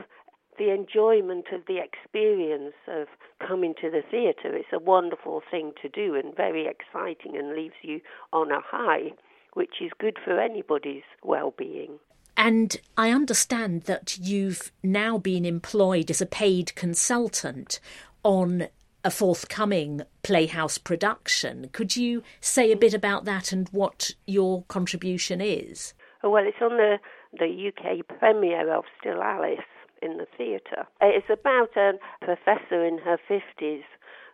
the 0.57 0.73
enjoyment 0.73 1.45
of 1.53 1.61
the 1.67 1.79
experience 1.81 2.75
of 2.87 3.07
coming 3.45 3.73
to 3.81 3.89
the 3.89 4.01
theatre. 4.09 4.55
It's 4.55 4.73
a 4.73 4.79
wonderful 4.79 5.41
thing 5.49 5.71
to 5.81 5.89
do 5.89 6.15
and 6.15 6.35
very 6.35 6.67
exciting 6.67 7.37
and 7.37 7.55
leaves 7.55 7.75
you 7.81 8.01
on 8.33 8.51
a 8.51 8.59
high, 8.61 9.13
which 9.53 9.75
is 9.81 9.91
good 9.99 10.17
for 10.23 10.39
anybody's 10.39 11.03
well 11.23 11.53
being. 11.57 11.99
And 12.35 12.77
I 12.97 13.11
understand 13.11 13.83
that 13.83 14.17
you've 14.17 14.71
now 14.83 15.17
been 15.17 15.45
employed 15.45 16.09
as 16.09 16.21
a 16.21 16.25
paid 16.25 16.73
consultant 16.75 17.79
on 18.23 18.67
a 19.03 19.11
forthcoming 19.11 20.01
Playhouse 20.23 20.77
production. 20.77 21.69
Could 21.71 21.95
you 21.95 22.23
say 22.41 22.71
a 22.71 22.77
bit 22.77 22.93
about 22.93 23.25
that 23.25 23.51
and 23.51 23.67
what 23.69 24.11
your 24.25 24.63
contribution 24.63 25.41
is? 25.41 25.93
Oh, 26.23 26.29
well, 26.29 26.43
it's 26.45 26.57
on 26.61 26.77
the, 26.77 26.97
the 27.37 27.69
UK 27.69 28.05
premiere 28.19 28.73
of 28.73 28.83
Still 28.99 29.21
Alice 29.21 29.59
in 30.01 30.17
the 30.17 30.27
theatre. 30.37 30.85
Uh, 31.01 31.07
it's 31.07 31.29
about 31.29 31.75
a 31.77 31.93
professor 32.21 32.85
in 32.85 32.97
her 32.99 33.17
50s 33.29 33.83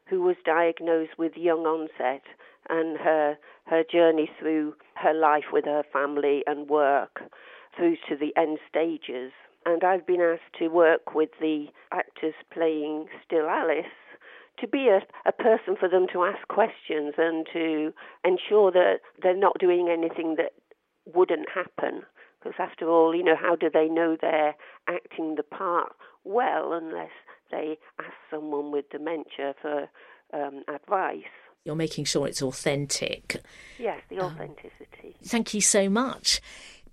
who 0.08 0.22
was 0.22 0.36
diagnosed 0.46 1.18
with 1.18 1.34
young 1.36 1.66
onset 1.66 2.24
and 2.70 2.98
her 2.98 3.38
her 3.66 3.84
journey 3.84 4.30
through 4.40 4.76
her 4.94 5.14
life 5.14 5.46
with 5.52 5.66
her 5.66 5.84
family 5.92 6.44
and 6.46 6.70
work 6.70 7.22
through 7.76 7.96
to 8.08 8.16
the 8.16 8.32
end 8.40 8.60
stages. 8.70 9.32
And 9.66 9.84
I've 9.84 10.06
been 10.06 10.22
asked 10.22 10.58
to 10.60 10.68
work 10.68 11.16
with 11.16 11.30
the 11.40 11.66
actors 11.92 12.36
playing 12.52 13.08
Still 13.26 13.48
Alice 13.48 13.86
to 14.60 14.68
be 14.68 14.88
a, 14.88 15.02
a 15.28 15.32
person 15.32 15.76
for 15.80 15.90
them 15.90 16.06
to 16.14 16.24
ask 16.24 16.48
questions 16.48 17.16
and 17.18 17.46
to 17.52 17.92
ensure 18.24 18.72
that 18.72 19.00
they're 19.22 19.36
not 19.36 19.58
doing 19.60 19.90
anything 19.90 20.36
that 20.38 20.54
wouldn't 21.06 21.50
happen 21.54 22.04
because 22.40 22.60
after 22.60 22.90
all, 22.90 23.16
you 23.16 23.24
know, 23.24 23.36
how 23.36 23.56
do 23.56 23.70
they 23.74 23.88
know 23.88 24.18
they're 24.20 24.56
acting 24.88 25.36
the 25.36 25.44
part 25.44 25.94
well 26.24 26.74
unless 26.74 27.12
they 27.52 27.78
ask 28.00 28.14
someone 28.30 28.72
with 28.72 28.90
dementia 28.90 29.56
for 29.62 29.90
um, 30.34 30.64
advice? 30.68 31.24
You're 31.64 31.76
making 31.76 32.06
sure 32.06 32.28
it's 32.28 32.44
authentic. 32.44 33.42
Yes, 33.80 34.00
the 34.10 34.20
um, 34.20 34.34
authenticity. 34.34 35.06
Um, 35.06 35.14
thank 35.24 35.54
you 35.56 35.62
so 35.62 35.90
much. 35.90 36.40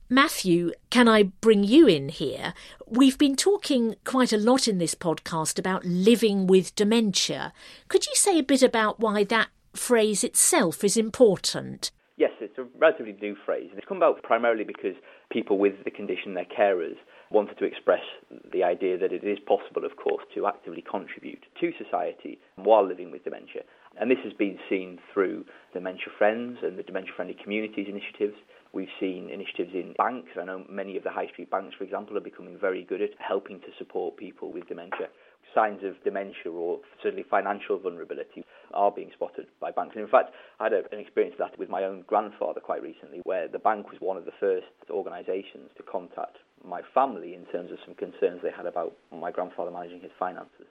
Matthew, 0.08 0.72
can 0.90 1.08
I 1.08 1.24
bring 1.24 1.64
you 1.64 1.86
in 1.86 2.08
here? 2.08 2.54
We've 2.86 3.16
been 3.18 3.36
talking 3.36 3.96
quite 4.04 4.32
a 4.32 4.38
lot 4.38 4.68
in 4.68 4.78
this 4.78 4.94
podcast 4.94 5.58
about 5.58 5.84
living 5.84 6.46
with 6.46 6.74
dementia. 6.74 7.52
Could 7.88 8.06
you 8.06 8.14
say 8.14 8.38
a 8.38 8.42
bit 8.42 8.62
about 8.62 9.00
why 9.00 9.24
that 9.24 9.48
phrase 9.74 10.24
itself 10.24 10.84
is 10.84 10.96
important? 10.96 11.90
Yes, 12.22 12.30
it's 12.40 12.56
a 12.56 12.68
relatively 12.78 13.16
new 13.20 13.34
phrase. 13.44 13.70
It's 13.76 13.84
come 13.84 13.96
about 13.96 14.22
primarily 14.22 14.62
because 14.62 14.94
people 15.32 15.58
with 15.58 15.72
the 15.84 15.90
condition, 15.90 16.34
their 16.34 16.44
carers, 16.44 16.94
wanted 17.32 17.58
to 17.58 17.64
express 17.64 18.04
the 18.52 18.62
idea 18.62 18.96
that 18.96 19.12
it 19.12 19.24
is 19.24 19.38
possible, 19.40 19.84
of 19.84 19.96
course, 19.96 20.22
to 20.36 20.46
actively 20.46 20.84
contribute 20.88 21.42
to 21.60 21.72
society 21.82 22.38
while 22.54 22.86
living 22.86 23.10
with 23.10 23.24
dementia. 23.24 23.62
And 24.00 24.08
this 24.08 24.22
has 24.22 24.32
been 24.34 24.56
seen 24.70 25.00
through 25.12 25.44
Dementia 25.72 26.14
Friends 26.16 26.58
and 26.62 26.78
the 26.78 26.84
Dementia 26.84 27.10
Friendly 27.16 27.36
Communities 27.42 27.88
initiatives. 27.88 28.38
We've 28.72 28.94
seen 29.00 29.28
initiatives 29.28 29.74
in 29.74 29.94
banks. 29.98 30.30
I 30.40 30.44
know 30.44 30.64
many 30.70 30.96
of 30.96 31.02
the 31.02 31.10
high 31.10 31.26
street 31.26 31.50
banks, 31.50 31.74
for 31.76 31.82
example, 31.82 32.16
are 32.16 32.20
becoming 32.20 32.56
very 32.56 32.84
good 32.84 33.02
at 33.02 33.10
helping 33.18 33.58
to 33.62 33.74
support 33.78 34.16
people 34.16 34.52
with 34.52 34.68
dementia 34.68 35.08
signs 35.54 35.82
of 35.84 36.02
dementia 36.04 36.50
or 36.50 36.80
certainly 37.02 37.24
financial 37.28 37.78
vulnerability 37.78 38.44
are 38.72 38.90
being 38.90 39.10
spotted 39.12 39.46
by 39.60 39.70
banks. 39.70 39.94
And 39.94 40.04
in 40.04 40.10
fact, 40.10 40.30
I 40.60 40.64
had 40.64 40.72
an 40.72 40.98
experience 40.98 41.34
of 41.34 41.50
that 41.50 41.58
with 41.58 41.68
my 41.68 41.84
own 41.84 42.04
grandfather 42.06 42.60
quite 42.60 42.82
recently, 42.82 43.20
where 43.24 43.48
the 43.48 43.58
bank 43.58 43.90
was 43.90 44.00
one 44.00 44.16
of 44.16 44.24
the 44.24 44.32
first 44.40 44.66
organisations 44.90 45.70
to 45.76 45.82
contact 45.82 46.38
my 46.64 46.80
family 46.94 47.34
in 47.34 47.44
terms 47.46 47.70
of 47.70 47.78
some 47.84 47.94
concerns 47.94 48.40
they 48.42 48.50
had 48.50 48.66
about 48.66 48.92
my 49.12 49.30
grandfather 49.30 49.70
managing 49.70 50.00
his 50.00 50.12
finances. 50.18 50.66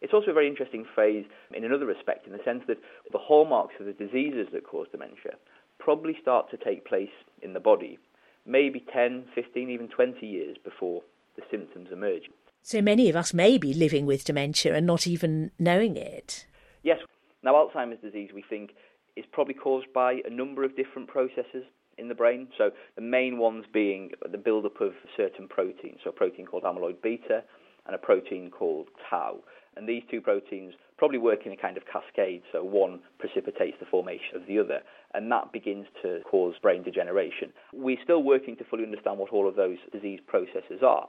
It's 0.00 0.12
also 0.12 0.30
a 0.30 0.34
very 0.34 0.48
interesting 0.48 0.84
phrase 0.94 1.24
in 1.54 1.64
another 1.64 1.86
respect, 1.86 2.26
in 2.26 2.32
the 2.32 2.44
sense 2.44 2.62
that 2.68 2.78
the 3.12 3.18
hallmarks 3.18 3.74
of 3.80 3.86
the 3.86 3.92
diseases 3.92 4.46
that 4.52 4.64
cause 4.64 4.86
dementia 4.92 5.34
probably 5.78 6.16
start 6.20 6.50
to 6.50 6.56
take 6.56 6.84
place 6.84 7.10
in 7.42 7.52
the 7.52 7.60
body 7.60 7.98
maybe 8.48 8.84
10, 8.92 9.26
15, 9.34 9.70
even 9.70 9.88
20 9.88 10.26
years 10.26 10.56
before 10.64 11.02
the 11.36 11.42
symptoms 11.50 11.88
emerge. 11.92 12.30
So 12.62 12.82
many 12.82 13.08
of 13.08 13.16
us 13.16 13.32
may 13.32 13.58
be 13.58 13.72
living 13.72 14.04
with 14.04 14.24
dementia 14.24 14.74
and 14.74 14.86
not 14.86 15.06
even 15.06 15.50
knowing 15.58 15.96
it. 15.96 16.46
Yes. 16.82 16.98
Now, 17.42 17.54
Alzheimer's 17.54 18.00
disease, 18.02 18.30
we 18.34 18.44
think, 18.48 18.70
is 19.16 19.24
probably 19.32 19.54
caused 19.54 19.92
by 19.92 20.20
a 20.24 20.30
number 20.30 20.64
of 20.64 20.76
different 20.76 21.08
processes 21.08 21.64
in 21.98 22.08
the 22.08 22.14
brain. 22.14 22.48
So 22.56 22.70
the 22.94 23.02
main 23.02 23.38
ones 23.38 23.64
being 23.72 24.10
the 24.30 24.38
buildup 24.38 24.80
of 24.80 24.92
certain 25.16 25.48
proteins, 25.48 25.98
so 26.04 26.10
a 26.10 26.12
protein 26.12 26.46
called 26.46 26.62
amyloid 26.62 27.02
beta 27.02 27.42
and 27.86 27.94
a 27.94 27.98
protein 27.98 28.50
called 28.50 28.88
tau. 29.08 29.38
And 29.76 29.88
these 29.88 30.02
two 30.10 30.20
proteins 30.20 30.74
probably 30.96 31.18
work 31.18 31.46
in 31.46 31.52
a 31.52 31.56
kind 31.56 31.76
of 31.76 31.84
cascade. 31.90 32.42
So 32.52 32.64
one 32.64 33.00
precipitates 33.18 33.76
the 33.80 33.86
formation 33.86 34.36
of 34.36 34.46
the 34.46 34.58
other, 34.58 34.80
and 35.14 35.30
that 35.32 35.52
begins 35.52 35.86
to 36.02 36.20
cause 36.28 36.54
brain 36.60 36.82
degeneration. 36.82 37.52
We're 37.72 38.02
still 38.02 38.22
working 38.22 38.56
to 38.56 38.64
fully 38.64 38.82
understand 38.82 39.18
what 39.18 39.32
all 39.32 39.48
of 39.48 39.56
those 39.56 39.78
disease 39.92 40.20
processes 40.26 40.82
are. 40.82 41.08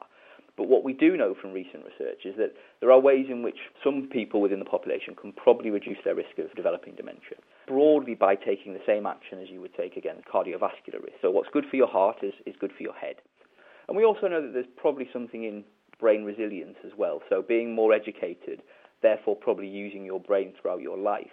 But 0.59 0.67
what 0.67 0.83
we 0.83 0.91
do 0.91 1.15
know 1.15 1.33
from 1.39 1.53
recent 1.53 1.85
research 1.85 2.25
is 2.25 2.35
that 2.35 2.51
there 2.81 2.91
are 2.91 2.99
ways 2.99 3.27
in 3.29 3.43
which 3.43 3.71
some 3.81 4.09
people 4.11 4.41
within 4.41 4.59
the 4.59 4.65
population 4.65 5.15
can 5.15 5.31
probably 5.31 5.69
reduce 5.69 5.99
their 6.03 6.15
risk 6.15 6.37
of 6.37 6.53
developing 6.53 6.95
dementia, 6.95 7.37
broadly 7.65 8.13
by 8.13 8.35
taking 8.35 8.73
the 8.73 8.83
same 8.85 9.05
action 9.05 9.39
as 9.39 9.49
you 9.49 9.61
would 9.61 9.73
take 9.73 9.95
against 9.95 10.27
cardiovascular 10.27 11.01
risk. 11.01 11.15
So 11.21 11.31
what's 11.31 11.47
good 11.53 11.63
for 11.69 11.77
your 11.77 11.87
heart 11.87 12.17
is, 12.23 12.33
is 12.45 12.55
good 12.59 12.73
for 12.75 12.83
your 12.83 12.93
head. 12.93 13.15
And 13.87 13.95
we 13.95 14.03
also 14.03 14.27
know 14.27 14.41
that 14.41 14.51
there's 14.51 14.65
probably 14.75 15.07
something 15.13 15.45
in 15.45 15.63
brain 15.97 16.25
resilience 16.25 16.75
as 16.85 16.91
well. 16.97 17.21
So 17.29 17.41
being 17.41 17.73
more 17.73 17.93
educated, 17.93 18.61
therefore 19.01 19.37
probably 19.37 19.69
using 19.69 20.03
your 20.03 20.19
brain 20.19 20.51
throughout 20.61 20.81
your 20.81 20.97
life, 20.97 21.31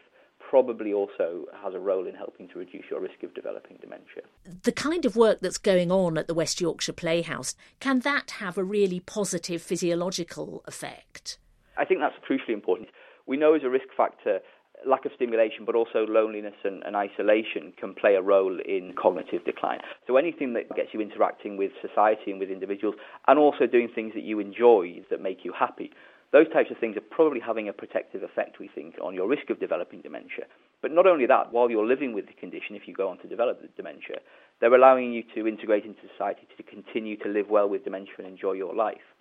probably 0.49 0.93
also 0.93 1.47
has 1.63 1.75
a 1.75 1.79
role 1.79 2.07
in 2.07 2.15
helping 2.15 2.49
to 2.49 2.59
reduce 2.59 2.85
your 2.91 3.01
risk 3.01 3.23
of 3.23 3.35
developing 3.35 3.79
dementia. 3.81 4.23
The 4.63 4.73
kind 4.73 5.05
of 5.05 5.17
work 5.17 5.41
that's 5.41 5.59
going 5.59 5.91
on 5.91 6.17
at 6.17 6.29
the 6.29 6.35
West 6.35 6.61
Yorkshire 6.61 6.93
Playhouse, 6.93 7.55
can 7.81 8.01
that 8.01 8.33
have 8.33 8.57
a 8.57 8.65
really 8.65 9.01
positive 9.01 9.61
physiological 9.61 10.63
effect? 10.67 11.39
I 11.77 11.85
think 11.85 12.01
that's 12.01 12.15
crucially 12.29 12.55
important. 12.55 12.89
We 13.27 13.37
know 13.37 13.55
as 13.55 13.63
a 13.65 13.69
risk 13.69 13.89
factor, 13.97 14.41
lack 14.87 15.05
of 15.05 15.13
stimulation, 15.17 15.65
but 15.65 15.75
also 15.75 16.07
loneliness 16.07 16.55
and, 16.65 16.83
and, 16.85 16.95
isolation 16.95 17.73
can 17.79 17.95
play 17.95 18.15
a 18.15 18.23
role 18.23 18.59
in 18.61 18.95
cognitive 19.01 19.45
decline. 19.45 19.81
So 20.07 20.17
anything 20.17 20.53
that 20.53 20.69
gets 20.77 20.91
you 20.93 21.01
interacting 21.01 21.57
with 21.57 21.73
society 21.81 22.31
and 22.31 22.39
with 22.39 22.51
individuals, 22.51 22.95
and 23.27 23.39
also 23.39 23.67
doing 23.67 23.89
things 23.93 24.13
that 24.15 24.23
you 24.23 24.39
enjoy 24.39 25.03
that 25.11 25.21
make 25.21 25.45
you 25.45 25.53
happy, 25.59 25.91
those 26.33 26.49
types 26.53 26.71
of 26.71 26.79
things 26.79 26.97
are 26.97 27.09
probably 27.11 27.41
having 27.41 27.69
a 27.69 27.73
protective 27.73 28.23
effect, 28.23 28.59
we 28.59 28.69
think, 28.69 28.97
on 29.03 29.15
your 29.15 29.29
risk 29.29 29.51
of 29.51 29.61
developing 29.61 30.01
dementia. 30.01 30.45
But 30.83 30.91
not 30.93 31.07
only 31.07 31.27
that, 31.27 31.53
while 31.53 31.71
you're 31.71 31.87
living 31.87 32.13
with 32.13 32.27
the 32.27 32.33
condition, 32.35 32.77
if 32.77 32.87
you 32.87 32.95
go 32.95 33.09
on 33.09 33.19
to 33.19 33.29
develop 33.29 33.63
the 33.63 33.69
dementia, 33.77 34.19
they're 34.61 34.75
allowing 34.75 35.13
you 35.13 35.23
to 35.35 35.47
integrate 35.47 35.85
into 35.85 36.01
society 36.13 36.47
to 36.57 36.63
continue 36.63 37.17
to 37.19 37.29
live 37.29 37.49
well 37.49 37.69
with 37.69 37.85
dementia 37.85 38.15
and 38.19 38.27
enjoy 38.27 38.53
your 38.53 38.75
life. 38.75 39.15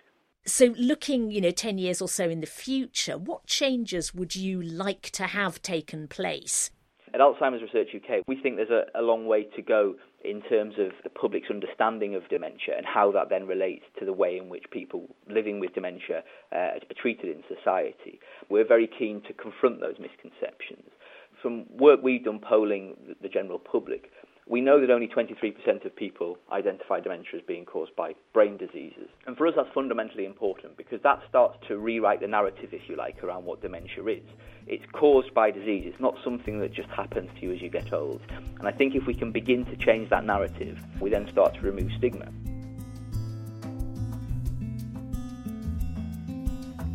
So, 0.44 0.74
looking, 0.78 1.32
you 1.32 1.40
know, 1.40 1.50
10 1.50 1.78
years 1.78 2.00
or 2.00 2.08
so 2.08 2.28
in 2.28 2.40
the 2.40 2.46
future, 2.46 3.18
what 3.18 3.46
changes 3.46 4.14
would 4.14 4.36
you 4.36 4.62
like 4.62 5.10
to 5.10 5.24
have 5.24 5.60
taken 5.60 6.06
place? 6.06 6.70
At 7.14 7.20
Alzheimer's 7.20 7.62
Research 7.62 7.88
UK, 7.94 8.22
we 8.26 8.36
think 8.36 8.56
there's 8.56 8.70
a, 8.70 8.86
a 8.98 9.02
long 9.02 9.26
way 9.26 9.44
to 9.44 9.62
go 9.62 9.94
in 10.24 10.42
terms 10.42 10.74
of 10.78 10.90
the 11.04 11.10
public's 11.10 11.50
understanding 11.50 12.14
of 12.14 12.28
dementia 12.28 12.74
and 12.76 12.84
how 12.84 13.12
that 13.12 13.28
then 13.28 13.46
relates 13.46 13.84
to 13.98 14.04
the 14.04 14.12
way 14.12 14.36
in 14.36 14.48
which 14.48 14.64
people 14.72 15.06
living 15.28 15.60
with 15.60 15.72
dementia 15.72 16.24
uh, 16.52 16.56
are 16.56 16.98
treated 17.00 17.34
in 17.36 17.44
society. 17.48 18.18
We're 18.50 18.66
very 18.66 18.88
keen 18.88 19.22
to 19.28 19.32
confront 19.32 19.80
those 19.80 19.96
misconceptions. 20.00 20.90
From 21.40 21.66
work 21.78 22.00
we've 22.02 22.24
done 22.24 22.40
polling 22.40 22.96
the 23.22 23.28
general 23.28 23.60
public, 23.60 24.10
we 24.48 24.60
know 24.60 24.80
that 24.80 24.90
only 24.90 25.08
23% 25.08 25.84
of 25.84 25.96
people 25.96 26.38
identify 26.52 27.00
dementia 27.00 27.40
as 27.40 27.42
being 27.46 27.64
caused 27.64 27.94
by 27.96 28.14
brain 28.32 28.56
diseases. 28.56 29.08
And 29.26 29.36
for 29.36 29.46
us, 29.48 29.54
that's 29.56 29.68
fundamentally 29.74 30.24
important 30.24 30.76
because 30.76 31.02
that 31.02 31.20
starts 31.28 31.58
to 31.66 31.78
rewrite 31.78 32.20
the 32.20 32.28
narrative, 32.28 32.72
if 32.72 32.88
you 32.88 32.94
like, 32.94 33.24
around 33.24 33.44
what 33.44 33.60
dementia 33.60 34.04
is. 34.06 34.22
It's 34.68 34.84
caused 34.92 35.34
by 35.34 35.50
disease, 35.50 35.84
it's 35.86 36.00
not 36.00 36.14
something 36.22 36.60
that 36.60 36.72
just 36.72 36.88
happens 36.90 37.28
to 37.34 37.40
you 37.46 37.52
as 37.52 37.60
you 37.60 37.68
get 37.68 37.92
old. 37.92 38.20
And 38.58 38.68
I 38.68 38.72
think 38.72 38.94
if 38.94 39.04
we 39.06 39.14
can 39.14 39.32
begin 39.32 39.64
to 39.66 39.76
change 39.76 40.10
that 40.10 40.24
narrative, 40.24 40.78
we 41.00 41.10
then 41.10 41.28
start 41.32 41.54
to 41.54 41.60
remove 41.60 41.90
stigma. 41.98 42.28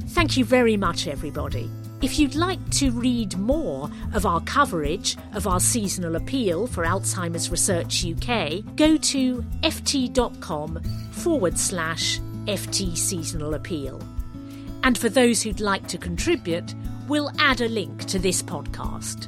Thank 0.07 0.37
you 0.37 0.45
very 0.45 0.77
much, 0.77 1.07
everybody. 1.07 1.69
If 2.01 2.17
you'd 2.17 2.33
like 2.33 2.67
to 2.71 2.89
read 2.91 3.37
more 3.37 3.89
of 4.13 4.25
our 4.25 4.41
coverage 4.41 5.17
of 5.33 5.45
our 5.45 5.59
seasonal 5.59 6.15
appeal 6.15 6.65
for 6.65 6.83
Alzheimer's 6.83 7.51
Research 7.51 8.03
UK, 8.03 8.75
go 8.75 8.97
to 8.97 9.45
ft.com 9.61 10.81
forward 11.11 11.59
slash 11.59 12.19
FT 12.45 12.97
Seasonal 12.97 13.53
Appeal. 13.53 14.01
And 14.83 14.97
for 14.97 15.09
those 15.09 15.43
who'd 15.43 15.59
like 15.59 15.87
to 15.89 15.99
contribute, 15.99 16.73
we'll 17.07 17.31
add 17.37 17.61
a 17.61 17.69
link 17.69 18.05
to 18.05 18.17
this 18.17 18.41
podcast. 18.41 19.27